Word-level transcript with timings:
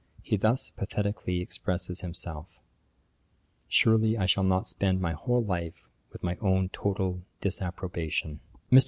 He 0.23 0.35
thus 0.35 0.71
pathetically 0.71 1.41
expresses 1.41 2.01
himself, 2.01 2.47
'Surely 3.67 4.17
I 4.17 4.25
shall 4.25 4.41
not 4.43 4.65
spend 4.65 4.99
my 4.99 5.11
whole 5.11 5.43
life 5.43 5.91
with 6.11 6.23
my 6.23 6.37
own 6.41 6.69
total 6.69 7.21
disapprobation.' 7.39 8.39
Mr. 8.71 8.79